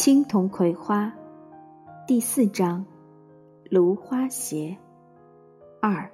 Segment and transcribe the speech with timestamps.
[0.00, 1.12] 青铜葵花，
[2.06, 2.86] 第四章，
[3.68, 4.78] 芦花鞋
[5.82, 6.08] 二。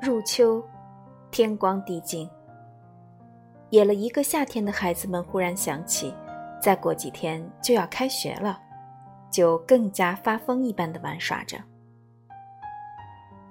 [0.00, 0.64] 入秋，
[1.30, 2.26] 天光地静，
[3.68, 6.14] 野了一个夏天的孩子们忽然想起，
[6.58, 8.58] 再过几天就要开学了，
[9.30, 11.58] 就更加发疯一般的玩耍着。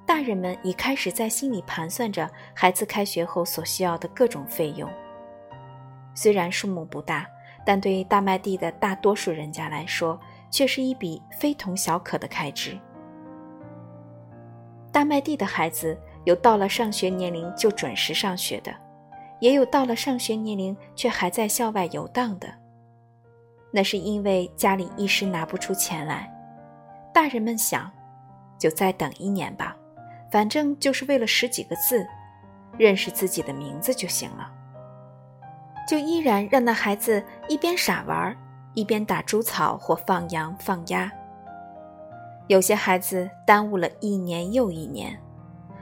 [0.06, 4.90] 大人们已开始在心里盘算着孩子开学后所需要的各种费用。
[6.14, 7.26] 虽然数目不大，
[7.66, 10.20] 但对于大麦地的大多数人家来说，
[10.52, 12.78] 却是一笔非同小可的开支。
[14.92, 18.72] 大麦地的孩子有到了上学年龄就准时上学的，
[19.40, 22.48] 也有到了上学年龄却还在校外游荡的。
[23.72, 26.32] 那是因为家里一时拿不出钱来。
[27.12, 27.92] 大人们想，
[28.60, 29.76] 就再等一年吧。
[30.34, 32.04] 反正就是为了十几个字，
[32.76, 34.52] 认识自己的名字就行了。
[35.88, 38.36] 就依然让那孩子一边傻玩，
[38.74, 41.12] 一边打猪草或放羊放鸭。
[42.48, 45.16] 有些孩子耽误了一年又一年，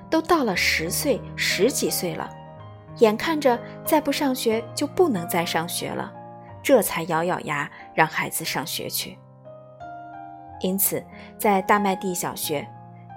[0.10, 2.30] 都到了十岁、十几岁了，
[2.98, 6.12] 眼看着再不上学就不能再上学了，
[6.62, 9.18] 这才咬咬牙让孩子上学去。
[10.60, 11.02] 因此，
[11.38, 12.68] 在大麦地小学。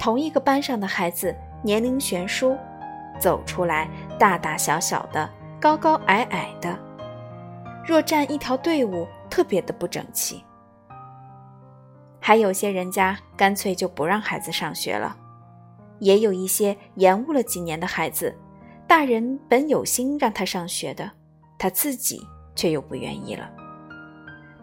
[0.04, 2.54] 同一个班上的孩子年龄悬殊，
[3.18, 3.88] 走出来
[4.18, 5.26] 大大小小的、
[5.58, 6.78] 高高矮矮的，
[7.86, 10.44] 若站一条队伍，特别的不整齐。
[12.20, 15.16] 还有些人家干脆就不让孩子上学了，
[16.00, 18.36] 也有一些延误了几年的孩子，
[18.86, 21.10] 大人本有心让他上学的，
[21.56, 22.20] 他自己
[22.54, 23.50] 却又不愿意了。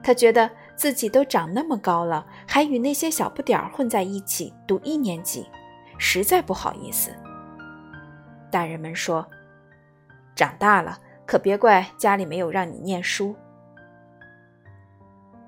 [0.04, 0.48] 他觉得。
[0.82, 5.48] 自己都长那么高了，还与那些小不点儿混在一起读一年级，
[6.00, 7.12] 实在不好意思。
[8.50, 9.28] 大人们说
[10.34, 13.36] ：“长大了可别怪家里没有让你念书。”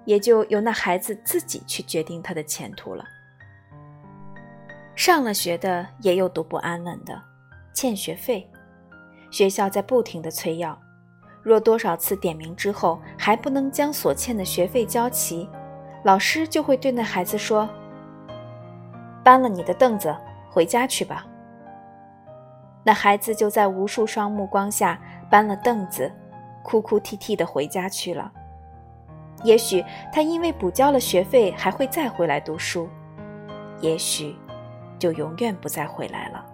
[0.06, 3.04] 也就由那孩子自己去决定他的前途了。
[4.96, 7.20] 上了学的也有读不安稳的，
[7.74, 8.48] 欠学费，
[9.32, 10.80] 学校在不停的催要。
[11.44, 15.48] 若多少次点名之后还不能将所欠的学费交齐，
[16.04, 17.70] 老师就会对那孩子说
[19.24, 20.16] ：“搬了你的凳子，
[20.50, 21.28] 回家去吧。”
[22.86, 25.00] 那孩子就在无数双目光下
[25.30, 26.12] 搬了凳子，
[26.64, 28.32] 哭哭啼啼地回家去了。
[29.44, 29.84] 也许
[30.14, 32.88] 他因为补交了学费还会再回来读书，
[33.82, 34.34] 也许
[34.98, 36.46] 就永远不再回来了。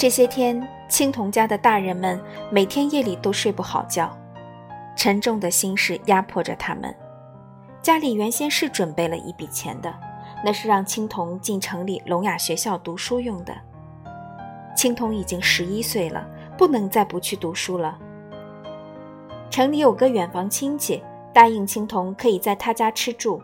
[0.00, 2.18] 这些天，青铜家的大人们
[2.50, 4.10] 每天夜里都睡不好觉，
[4.96, 6.96] 沉重的心事压迫着他们。
[7.82, 9.94] 家里原先是准备了一笔钱的，
[10.42, 13.54] 那是让青铜进城里聋哑学校读书用的。
[14.74, 17.98] 青铜已经十一岁了，不能再不去读书了。
[19.50, 23.42] 城里有个远房亲戚答应青铜可以在他家吃住，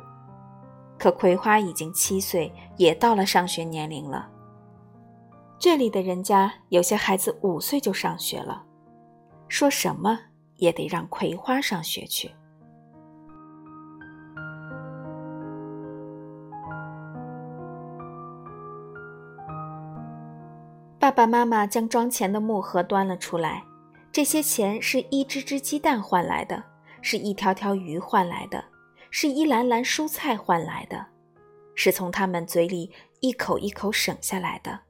[0.96, 4.30] 可葵花已经七岁，也到了上学年龄了。
[5.58, 8.62] 这里的人家有些孩子五岁就上学了，
[9.48, 10.18] 说什么
[10.56, 12.30] 也得让葵花上学去。
[20.98, 23.64] 爸爸妈妈将装钱的木盒端了出来，
[24.12, 26.62] 这些钱是一只只鸡蛋换来的，
[27.00, 28.62] 是一条条鱼换来的，
[29.10, 31.06] 是一篮篮蔬菜换来的，
[31.74, 34.85] 是从他们嘴里一口一口省下来的。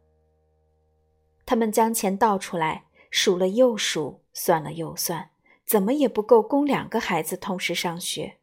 [1.46, 5.30] 他们将钱倒出来，数了又数，算了又算，
[5.64, 8.38] 怎么也不够供两个孩子同时上学。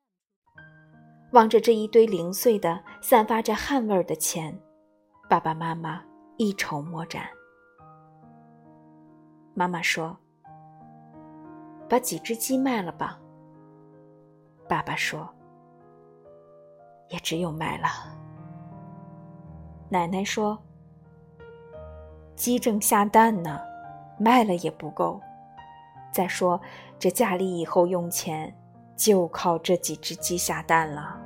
[1.33, 4.57] 望着这一堆零碎的、散发着汗味的钱，
[5.29, 6.01] 爸爸妈妈
[6.37, 7.27] 一筹莫展。
[9.53, 10.17] 妈妈说
[11.89, 13.19] ：“把几只鸡卖了吧。”
[14.69, 15.29] 爸爸说
[17.11, 17.87] ：“也只有卖了。”
[19.91, 20.57] 奶奶说。
[22.35, 23.59] 鸡正下蛋呢，
[24.17, 25.19] 卖了也不够。
[26.11, 26.59] 再说，
[26.99, 28.53] 这家里以后用钱
[28.95, 31.19] 就靠这几只鸡下蛋了。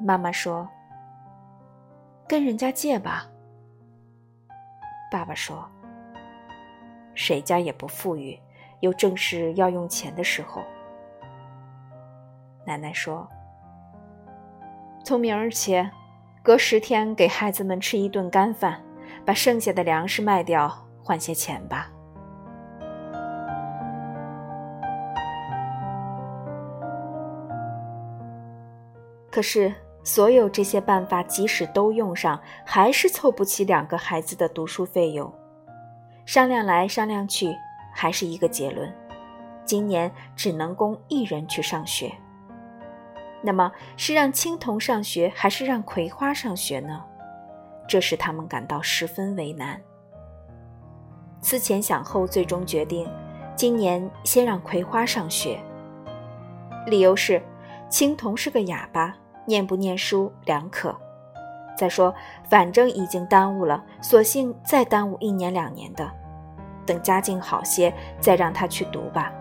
[0.00, 0.68] 妈妈说
[2.28, 3.26] ：“跟人家借吧。”
[5.10, 5.68] 爸爸说
[7.14, 8.38] ：“谁家也不富裕，
[8.80, 10.62] 又正是要用钱的时候。”
[12.64, 13.26] 奶奶说
[15.02, 15.84] ：“从明儿起，
[16.42, 18.80] 隔十天给孩子们吃一顿干饭。”
[19.28, 21.90] 把剩下的粮食卖掉换些钱吧。
[29.30, 29.70] 可是
[30.02, 35.30] 所有这些办法即使都用上还是凑不齐两个孩子的读书费用。
[36.24, 37.54] 商量来商量去
[37.94, 38.90] 还是一个结论
[39.66, 42.10] 今年只能供一人去上学。
[43.42, 47.04] 那么是让青铜上学还是让葵花上学呢？
[47.88, 49.80] 这使他们感到十分为难。
[51.40, 53.08] 思前想后，最终决定，
[53.56, 55.58] 今年先让葵花上学。
[56.86, 57.42] 理由是，
[57.88, 60.94] 青铜是个哑巴，念不念书两可。
[61.76, 62.14] 再说，
[62.50, 66.10] 反正已经耽误了，索性再耽误一年两年的，
[66.84, 69.32] 等家境好些，再让他去读吧。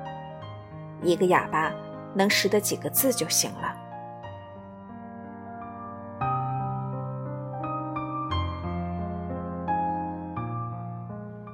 [1.01, 1.71] 一个哑巴
[2.13, 3.75] 能识得几个字就行了。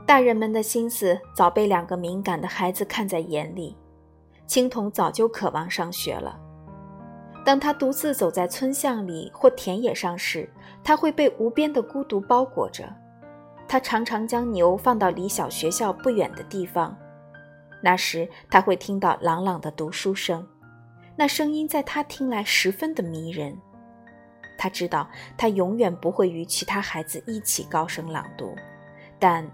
[0.05, 3.75] 大人们的心思早被两个敏感的孩子看在眼里。
[4.45, 6.37] 青铜早就渴望上学了。
[7.45, 10.49] 当他独自走在村巷里或田野上时，
[10.83, 12.93] 他会被无边的孤独包裹着。
[13.67, 16.95] 他常常将牛放到离小学校不远的地方，
[17.81, 20.45] 那时他会听到朗朗的读书声，
[21.15, 23.57] 那声音在他听来十分的迷人。
[24.57, 28.53] 他知道他永远不会与其他孩子一起高声朗读，
[29.17, 29.49] 但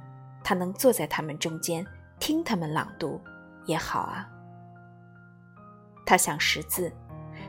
[0.49, 1.85] 他能坐在他们中间
[2.17, 3.21] 听他们朗读
[3.67, 4.27] 也好啊。
[6.07, 6.91] 他想识字，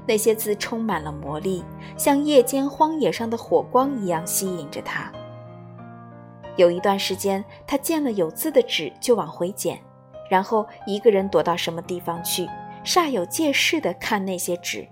[0.06, 1.64] 那些字充满了魔力，
[1.96, 5.10] 像夜间荒野上的火光一样吸引着他。
[6.56, 9.80] 有一段时间，他见了有字的纸就往回捡，
[10.28, 12.46] 然后一个人躲到什么地方去，
[12.84, 14.86] 煞有介事地看那些纸，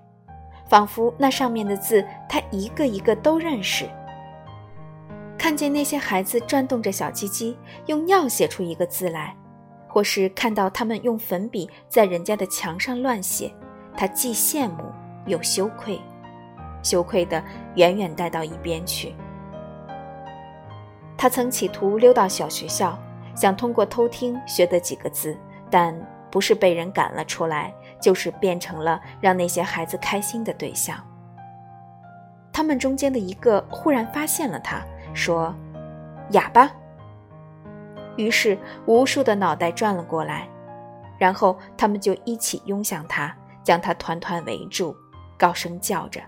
[0.66, 3.86] 仿佛那上面的字他一个一个都认识。
[5.48, 7.56] 看见那些孩子转动着小鸡鸡，
[7.86, 9.34] 用尿写出一个字来。
[9.88, 13.50] 或是看到他们用粉笔在人家的墙上乱写，
[13.96, 14.84] 他既羡慕
[15.24, 15.98] 又羞愧，
[16.82, 17.42] 羞愧的
[17.76, 19.14] 远远带到一边去。
[21.16, 22.98] 他曾企图溜到小学校，
[23.34, 25.34] 想通过偷听学得几个字，
[25.70, 25.98] 但
[26.30, 31.02] 不是被人赶了出来，就是变成了让那些孩子开心的对象。
[32.52, 34.84] 他们中间的一个忽然发现了他，
[35.14, 35.54] 说
[36.30, 36.70] ：“哑巴。”
[38.16, 40.48] 于是，无数的脑袋转了过来，
[41.18, 44.96] 然后他们就一起拥向他，将他团团围住，
[45.38, 46.20] 高声叫着：“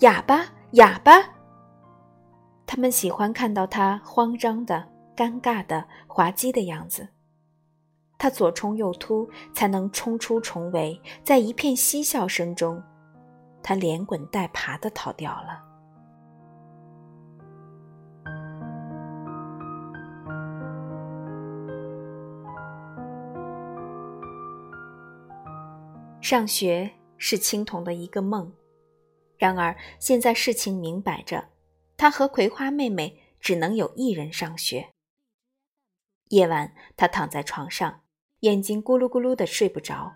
[0.00, 1.12] 哑巴，哑巴！”
[2.64, 4.86] 他们喜欢看到他慌张的、
[5.16, 7.08] 尴尬的、滑稽的样子。
[8.16, 12.80] 他左冲右突，才能冲出重围，在一片嬉笑声中，
[13.62, 15.69] 他连滚带爬的逃掉了。
[26.30, 26.88] 上学
[27.18, 28.52] 是青铜的一个梦，
[29.36, 31.44] 然而现在事情明摆着，
[31.96, 34.90] 他和葵花妹妹只能有一人上学。
[36.28, 38.02] 夜晚，他躺在床上，
[38.42, 40.12] 眼睛咕噜咕噜的睡不着，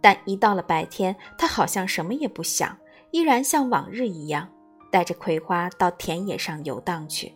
[0.00, 2.74] 但一到了白天，他好像什么也不想，
[3.10, 4.50] 依然像往日一样，
[4.90, 7.34] 带着葵花到田野上游荡去。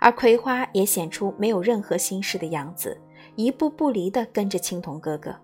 [0.00, 3.00] 而葵花也显出没有任何心事的样子，
[3.36, 5.40] 一步不离地跟着青铜哥哥。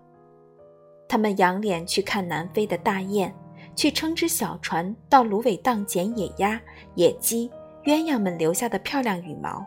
[1.11, 3.33] 他们仰脸去看南飞的大雁，
[3.75, 6.57] 去撑只小船到芦苇荡捡野鸭、
[6.95, 7.51] 野鸡、
[7.83, 9.61] 鸳鸯们留下的漂亮羽毛，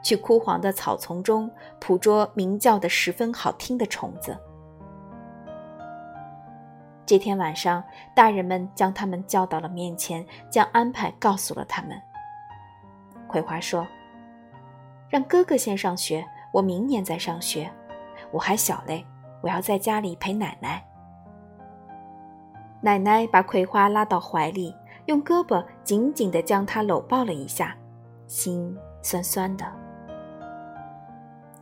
[0.00, 1.50] 去枯黄的草丛中
[1.80, 4.38] 捕捉鸣叫的十分好听的虫子。
[7.04, 7.82] 这天晚上，
[8.14, 12.00] 大人们将他们叫到了面前，将安排告诉了他们。
[13.26, 13.84] 葵花说
[15.10, 17.68] ：“让哥哥先上学，我明年再上学，
[18.30, 19.04] 我还小嘞。”
[19.42, 20.84] 我要在家里陪奶奶。
[22.82, 24.74] 奶奶把葵花拉到怀里，
[25.06, 27.76] 用胳膊紧紧地将她搂抱了一下，
[28.26, 29.64] 心酸酸的。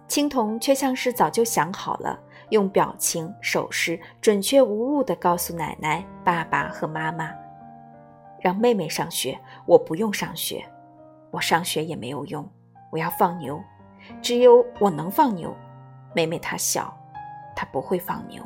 [0.06, 2.18] 青铜却像是早就想好了，
[2.50, 7.30] 用表情、手势准确无误地告诉奶奶、爸爸和妈妈
[8.40, 10.64] ：“让妹妹上学，我不用上学，
[11.30, 12.48] 我上学也没有用，
[12.90, 13.60] 我要放牛，
[14.22, 15.54] 只有我能放牛，
[16.14, 16.96] 妹妹她小。”
[17.58, 18.40] 他不会放牛。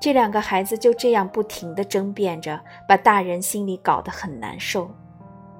[0.00, 2.58] 这两个孩子就这样不停的争辩着，
[2.88, 4.90] 把大人心里搞得很难受。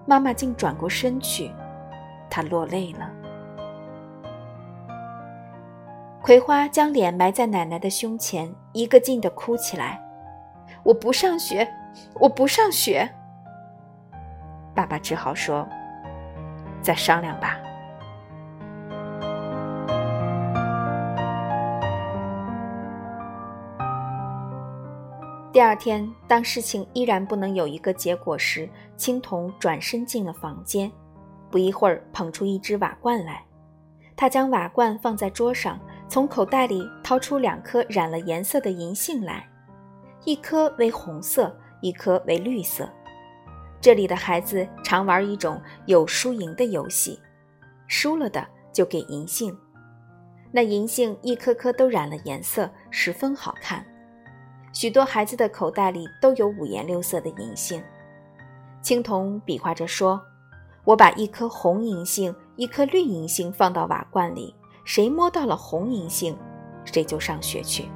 [0.07, 1.52] 妈妈竟转过身去，
[2.29, 3.09] 她落泪了。
[6.21, 10.02] 葵花将脸埋在奶奶的胸前，一个劲的哭起来
[10.83, 11.73] ：“我不上学，
[12.14, 13.09] 我不上学。”
[14.75, 15.69] 爸爸只好说
[16.83, 17.61] ：“再商量吧。”
[25.52, 30.90] 第二天，当事情依然不能有一个结果时，青铜转身进了房间，
[31.50, 33.45] 不一会儿捧出一只瓦罐来。
[34.14, 39.45] 他将瓦罐放在桌上，从口袋里掏出两颗染了颜色的银杏来，
[40.25, 42.88] 一颗为红色，一颗为绿色。
[43.80, 47.19] 这里的孩子常玩一种有输赢的游戏，
[47.88, 49.52] 输了的就给银杏。
[50.52, 53.85] 那银杏一颗颗都染了颜色，十分好看。
[54.72, 57.82] 许多孩子的口袋里都有五颜六色的银杏。
[58.80, 60.20] 青铜比划着说
[60.84, 66.36] ：“我把一颗红银杏、一颗绿银杏放到瓦罐里，谁摸到了红银杏，
[66.84, 67.88] 谁就上学去。”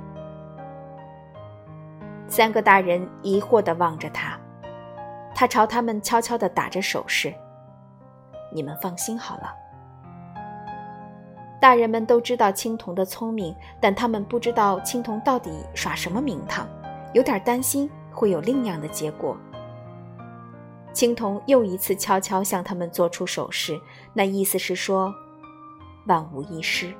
[2.28, 4.38] 三个大人疑惑地望着他，
[5.34, 7.32] 他朝他们悄悄地打着手势
[8.52, 9.54] ：“你们放心好了。”
[11.64, 16.68] 大人们都知道青铜的聪明，但他们不知道青铜到底耍什么名堂，
[17.14, 19.34] 有点担心会有另样的结果。
[20.92, 23.80] 青铜又一次悄悄向他们做出手势，
[24.12, 25.10] 那意思是说，
[26.04, 26.92] 万无一失。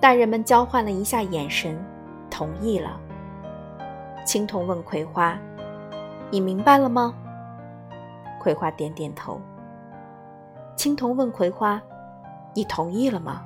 [0.00, 1.80] 大人们交换了一下眼神，
[2.28, 2.98] 同意了。
[4.26, 5.38] 青铜问葵花
[6.28, 7.14] ：“你明白了吗？”
[8.42, 9.40] 葵花点点头。
[10.74, 11.80] 青铜问葵花。
[12.54, 13.42] 你同意了吗？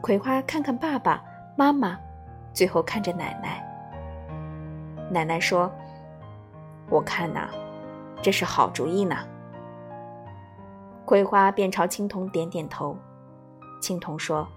[0.00, 1.22] 葵花看看爸爸
[1.56, 1.98] 妈妈，
[2.52, 3.62] 最后看着奶奶。
[5.10, 5.70] 奶奶说
[6.90, 7.48] ：“我看呐，
[8.20, 9.16] 这是好主意呢。”
[11.06, 12.96] 葵花便朝青铜点点头。
[13.80, 14.48] 青铜说：“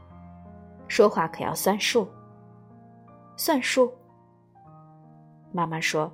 [0.88, 2.08] 说话可要算数。”
[3.36, 3.94] 算数。
[5.52, 6.12] 妈妈说：“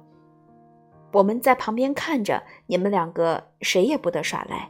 [1.13, 4.69] 我们在旁边看着，你们两个谁也不得耍赖。”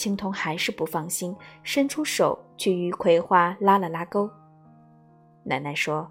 [0.00, 4.30] 青铜还是不放心，伸出手去与葵花拉了拉钩。
[5.44, 6.10] 奶奶说：“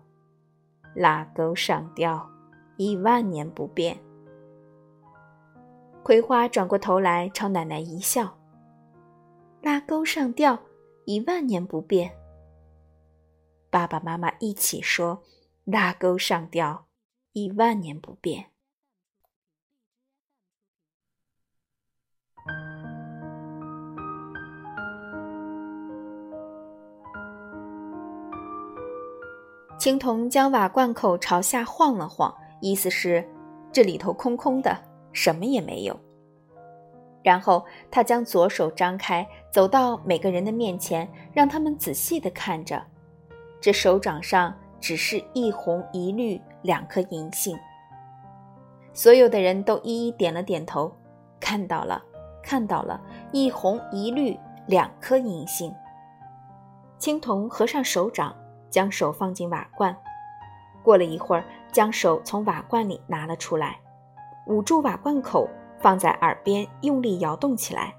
[0.93, 2.29] 拉钩上吊，
[2.77, 3.99] 一万年不变。”
[6.05, 8.37] 葵花转过头来朝奶奶一笑
[9.63, 10.59] ：“拉钩上吊，
[11.05, 12.11] 一万年不变。”
[13.71, 15.23] 爸爸妈妈一起说
[15.65, 16.85] ：“拉钩上吊，
[17.33, 18.51] 一万年不变。”
[29.79, 33.25] 青铜将瓦罐口朝下晃了晃，意思是
[33.71, 34.77] 这里头空空的，
[35.13, 35.97] 什么也没有。
[37.23, 42.83] 然后他将左手张开，走到每个人的面前，让他们仔细地看着。
[43.61, 47.57] 这手掌上只是一红一绿两颗银杏。
[48.93, 50.93] 所有的人都一一点了点头，
[51.39, 52.03] 看到了，
[52.43, 52.99] 看到了，
[53.31, 55.73] 一红一绿两颗银杏。
[56.97, 58.35] 青铜合上手掌。
[58.69, 59.95] 将手放进瓦罐，
[60.83, 63.79] 过了一会儿，将手从瓦罐里拿了出来，
[64.47, 65.47] 捂住瓦罐口，
[65.79, 67.93] 放在耳边用力摇动起来。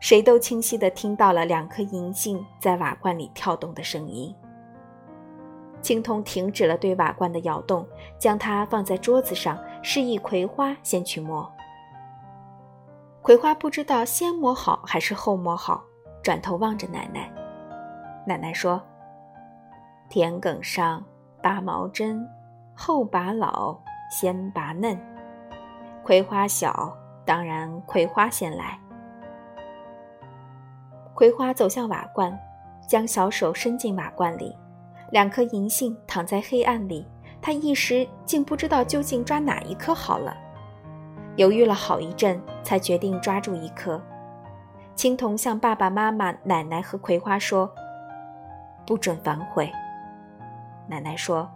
[0.00, 4.34] 谁都清晰地听到了两颗银杏在瓦罐里跳动的声音。
[5.80, 7.86] 青铜停止了对瓦罐的摇动，
[8.18, 11.50] 将它放在桌子上，示意葵花先去摸。
[13.22, 15.82] 葵花不知道先摸好还是后摸好，
[16.22, 17.32] 转头望着奶奶。
[18.26, 18.80] 奶奶说。
[20.08, 21.04] 田埂上
[21.42, 22.26] 拔毛针，
[22.74, 23.76] 后拔老，
[24.10, 24.98] 先拔嫩。
[26.02, 26.96] 葵花小，
[27.26, 28.78] 当然葵花先来。
[31.12, 32.36] 葵花走向瓦罐，
[32.88, 34.56] 将小手伸进瓦罐里，
[35.10, 37.06] 两颗银杏躺在黑暗里，
[37.42, 40.34] 他一时竟不知道究竟抓哪一颗好了。
[41.36, 44.00] 犹豫了好一阵，才决定抓住一颗。
[44.94, 47.70] 青铜向爸爸妈妈、奶奶和葵花说
[48.86, 49.70] ：“不准反悔。”
[50.88, 51.46] 奶奶说：“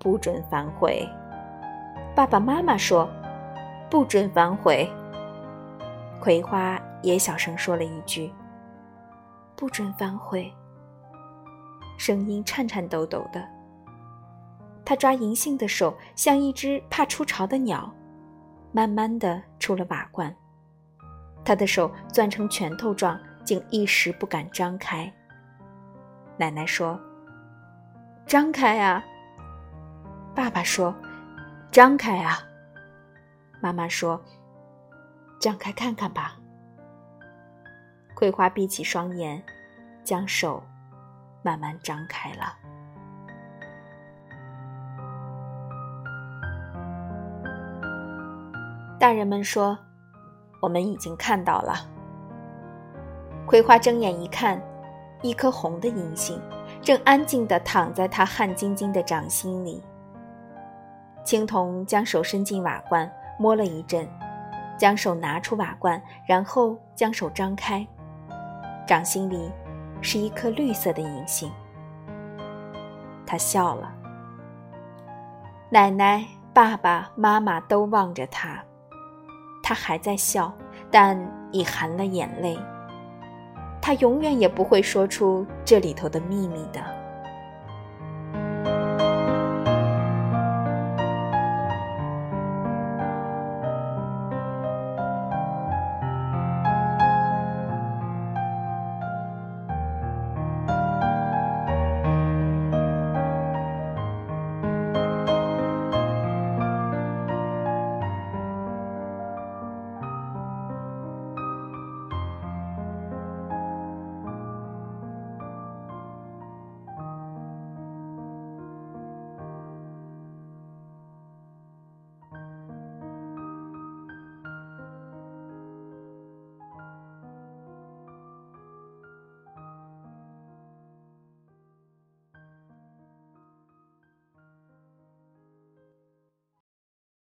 [0.00, 1.06] 不准反悔。”
[2.16, 3.06] 爸爸妈妈说
[3.90, 4.90] ：“不准反悔。”
[6.18, 8.32] 葵花也小声说了一句
[9.54, 10.50] ：“不准反悔。”
[11.98, 13.46] 声音颤颤抖抖的。
[14.86, 17.92] 他抓银杏的手像一只怕出巢的鸟，
[18.72, 20.34] 慢慢的出了瓦罐。
[21.44, 25.12] 他的手攥成拳头状，竟一时不敢张开。
[26.38, 26.98] 奶奶说。
[28.26, 29.04] 张开啊！
[30.34, 30.92] 爸爸说
[31.70, 32.40] ：“张开啊！”
[33.62, 34.20] 妈妈说
[35.40, 36.36] ：“张开看看吧。”
[38.16, 39.40] 葵花闭起双眼，
[40.02, 40.60] 将手
[41.40, 42.52] 慢慢张开了。
[48.98, 49.78] 大人们说
[50.60, 51.76] ：“我们已经看到了。”
[53.46, 54.60] 葵花睁眼一看，
[55.22, 56.42] 一颗红的银杏。
[56.82, 59.82] 正安静地躺在他汗津津的掌心里。
[61.24, 64.08] 青铜将手伸进瓦罐，摸了一阵，
[64.78, 67.84] 将手拿出瓦罐，然后将手张开，
[68.86, 69.50] 掌心里
[70.00, 71.50] 是一颗绿色的银杏。
[73.26, 73.92] 他笑了。
[75.68, 78.62] 奶奶、爸爸妈妈都望着他，
[79.64, 80.52] 他还在笑，
[80.92, 81.18] 但
[81.50, 82.56] 已含了眼泪。
[83.86, 86.95] 他永远也不会说出这里头的秘密的。